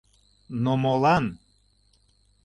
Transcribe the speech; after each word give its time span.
—Но 0.63 0.73
молан? 0.83 1.25